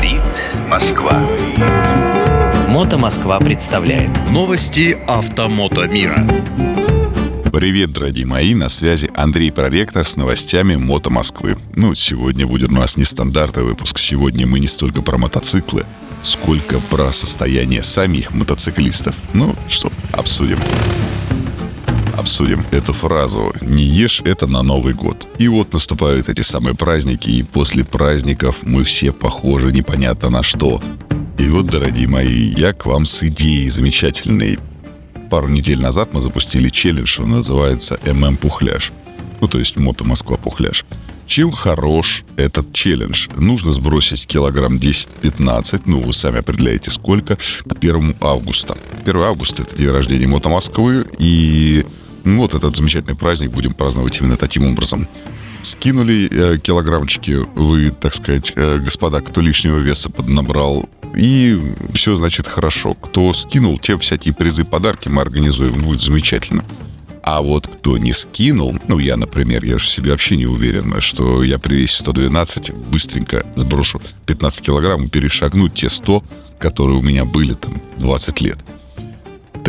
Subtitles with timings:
[0.00, 1.28] Говорит Москва.
[2.68, 6.26] Мото Москва представляет Новости автомото мира.
[7.52, 11.58] Привет, дорогие мои, на связи Андрей Проректор с новостями Мото Москвы.
[11.76, 13.98] Ну, сегодня будет у нас нестандартный выпуск.
[13.98, 15.84] Сегодня мы не столько про мотоциклы,
[16.22, 19.14] сколько про состояние самих мотоциклистов.
[19.34, 20.60] Ну, что, обсудим
[22.20, 25.26] обсудим эту фразу «Не ешь это на Новый год».
[25.38, 30.80] И вот наступают эти самые праздники, и после праздников мы все похожи непонятно на что.
[31.38, 34.58] И вот, дорогие мои, я к вам с идеей замечательной.
[35.30, 38.92] Пару недель назад мы запустили челлендж, он называется «ММ Пухляж».
[39.40, 40.84] Ну, то есть «Мото Москва Пухляж».
[41.26, 43.28] Чем хорош этот челлендж?
[43.36, 48.76] Нужно сбросить килограмм 10-15, ну, вы сами определяете сколько, к 1 августа.
[49.04, 51.86] 1 августа– это день рождения Мото Москвы, и
[52.24, 55.08] ну, вот этот замечательный праздник будем праздновать именно таким образом.
[55.62, 61.60] Скинули э, килограммчики вы, так сказать, э, господа, кто лишнего веса поднабрал, и
[61.92, 62.94] все, значит, хорошо.
[62.94, 66.64] Кто скинул, те всякие призы, подарки мы организуем, будет замечательно.
[67.22, 71.42] А вот кто не скинул, ну, я, например, я же себе вообще не уверен, что
[71.42, 76.24] я при весе 112 быстренько сброшу 15 килограмм и перешагну те 100,
[76.58, 78.58] которые у меня были там 20 лет.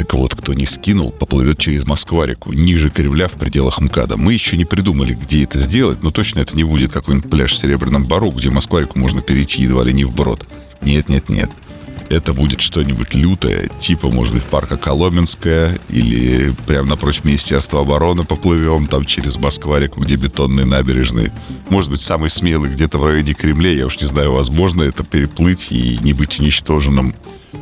[0.02, 4.18] Так вот, кто не скинул, поплывет через Москва-реку, ниже Кремля в пределах МКАДа.
[4.18, 7.58] Мы еще не придумали, где это сделать, но точно это не будет какой-нибудь пляж в
[7.58, 10.48] Серебряном Бару, где Москва-реку можно перейти едва ли не вброд.
[10.82, 11.52] Нет, нет, нет.
[12.10, 18.88] Это будет что-нибудь лютое, типа, может быть, парка Коломенская, или прямо напротив Министерства обороны поплывем,
[18.88, 21.32] там через Москва-реку, где бетонные набережные.
[21.70, 25.72] Может быть, самый смелый где-то в районе Кремля, я уж не знаю, возможно это переплыть
[25.72, 27.14] и не быть уничтоженным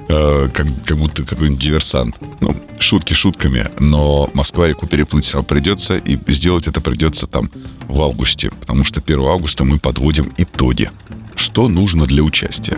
[0.08, 2.16] э, как, как будто какой-нибудь диверсант.
[2.42, 7.52] Ну, шутки шутками, но Москва-реку переплыть придется, и сделать это придется там
[7.88, 10.90] в августе, потому что 1 августа мы подводим итоги.
[11.36, 12.78] Что нужно для участия?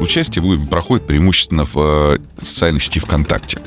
[0.00, 3.58] Участие будет, проходит преимущественно в э, социальной сети ВКонтакте.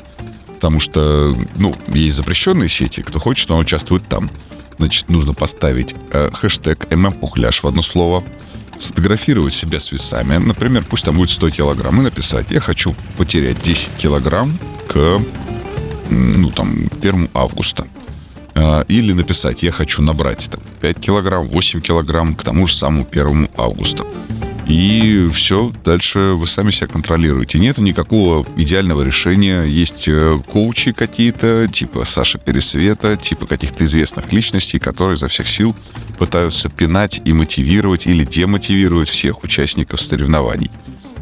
[0.46, 4.30] Потому что, ну, есть запрещенные сети, кто хочет, он участвует там.
[4.78, 8.24] Значит, нужно поставить э, хэштег ММПухляш в одно слово,
[8.78, 10.36] сфотографировать себя с весами.
[10.36, 12.00] Например, пусть там будет 100 килограмм.
[12.00, 14.58] И написать, я хочу потерять 10 килограмм
[14.88, 15.20] к,
[16.10, 17.86] ну, там, 1 августа.
[18.54, 23.06] А, или написать, я хочу набрать там, 5 килограмм, 8 килограмм к тому же самому
[23.10, 24.04] 1 августа.
[24.66, 27.58] И все, дальше вы сами себя контролируете.
[27.58, 29.64] Нет никакого идеального решения.
[29.64, 35.76] Есть э, коучи какие-то, типа Саши Пересвета, типа каких-то известных личностей, которые изо всех сил
[36.18, 40.70] пытаются пинать и мотивировать или демотивировать всех участников соревнований.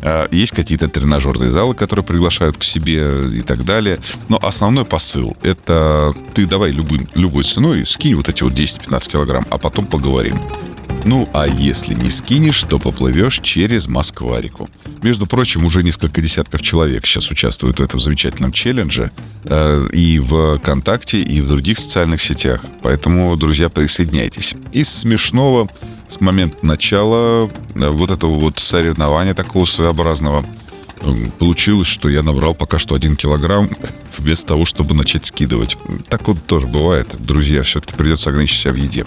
[0.02, 4.00] А, есть какие-то тренажерные залы, которые приглашают к себе и так далее.
[4.28, 9.46] Но основной посыл— это ты давай любой, любой ценой скинь вот эти вот 10-15 килограмм,
[9.50, 10.38] а потом поговорим.
[11.04, 14.70] Ну, а если не скинешь, то поплывешь через Москва-реку.
[15.02, 19.10] Между прочим, уже несколько десятков человек сейчас участвуют в этом замечательном челлендже
[19.44, 22.64] э, и в ВКонтакте, и в других социальных сетях.
[22.82, 24.54] Поэтому, друзья, присоединяйтесь.
[24.72, 25.68] Из смешного
[26.08, 30.44] с момента начала э, вот этого вот соревнования такого своеобразного
[31.38, 33.68] получилось, что я набрал пока что один килограмм
[34.18, 35.76] вместо того, чтобы начать скидывать.
[36.08, 37.08] Так вот тоже бывает.
[37.18, 39.04] Друзья, все-таки придется ограничить себя в еде.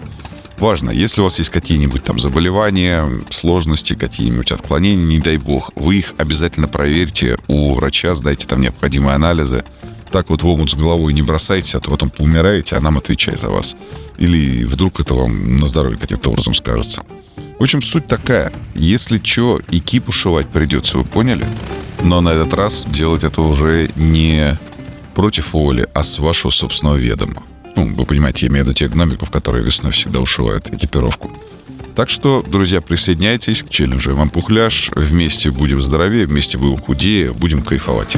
[0.58, 5.98] Важно, если у вас есть какие-нибудь там заболевания, сложности, какие-нибудь отклонения, не дай бог, вы
[5.98, 9.66] их обязательно проверьте у врача, сдайте там необходимые анализы.
[10.12, 13.36] Так вот в омут с головой не бросайте, а то потом поумираете, а нам отвечай
[13.36, 13.76] за вас.
[14.18, 17.04] Или вдруг это вам на здоровье каким-то образом скажется.
[17.60, 18.54] В общем, суть такая.
[18.76, 21.48] Если что, и кип ушивать придется, вы поняли?
[22.02, 24.58] Но на этот раз делать это уже не
[25.16, 27.44] против воли, а с вашего собственного ведома.
[27.75, 31.31] Ну, вы понимаете, я имею в виду тех гномиков, которые весной всегда ушивают экипировку.
[31.96, 34.91] Так что, друзья, присоединяйтесь к челленджу «Вам пухляж».
[34.96, 38.18] Вместе будем здоровее, вместе будем худее, будем кайфовать.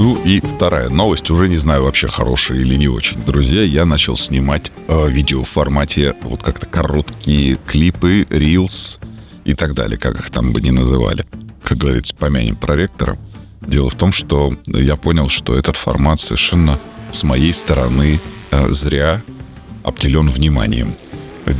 [0.00, 3.24] Ну и вторая новость, уже не знаю вообще хорошая или не очень.
[3.24, 8.98] Друзья, я начал снимать э, видео в формате вот как-то короткие клипы, рилс
[9.44, 11.24] и так далее, как их там бы ни называли.
[11.62, 13.16] Как говорится, помянем проректора.
[13.60, 16.78] Дело в том, что я понял, что этот формат совершенно
[17.14, 18.20] с моей стороны
[18.50, 19.22] э, зря
[19.82, 20.94] обделен вниманием.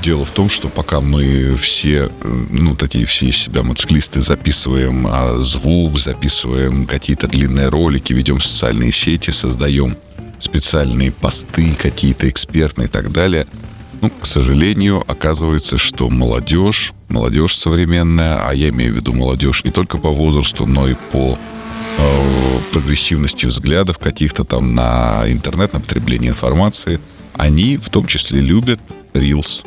[0.03, 5.07] Дело в том, что пока мы все, э, ну, такие все из себя мотоциклисты, записываем
[5.07, 9.97] а, звук, записываем какие-то длинные ролики, ведем социальные сети, создаем
[10.39, 13.47] специальные посты, какие-то экспертные и так далее,
[14.01, 19.71] ну, к сожалению, оказывается, что молодежь, молодежь современная, а я имею в виду молодежь не
[19.71, 21.39] только по возрасту, но и по
[21.99, 27.01] Э, прогрессивности взглядов каких-то там на интернет, на потребление информации,
[27.35, 28.81] они в том числе любят
[29.13, 29.67] Reels.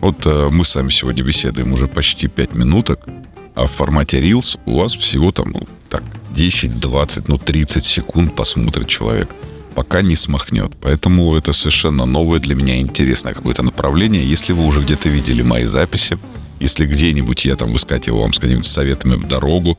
[0.00, 3.06] Вот э, мы с вами сегодня беседуем уже почти 5 минуток,
[3.54, 8.34] а в формате Reels у вас всего там, ну, так, 10, 20, ну, 30 секунд
[8.34, 9.30] посмотрит человек,
[9.74, 10.72] пока не смахнет.
[10.80, 14.28] Поэтому это совершенно новое для меня интересное какое-то направление.
[14.28, 16.18] Если вы уже где-то видели мои записи,
[16.60, 19.78] если где-нибудь я там выскакивал вам с какими-то советами в дорогу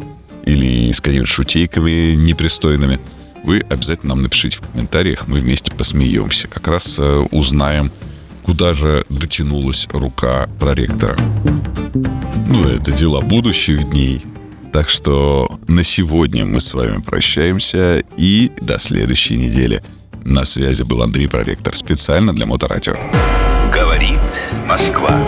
[0.50, 3.00] или с какими-то шутейками непристойными,
[3.44, 6.48] вы обязательно нам напишите в комментариях, мы вместе посмеемся.
[6.48, 7.92] Как раз э, узнаем,
[8.44, 11.18] куда же дотянулась рука проректора.
[12.48, 14.26] Ну, это дела будущих дней.
[14.74, 19.82] Так что на сегодня мы с вами прощаемся и до следующей недели.
[20.26, 22.98] На связи был Андрей Проректор специально для Моторадио.
[23.74, 24.20] Говорит
[24.68, 25.26] Москва.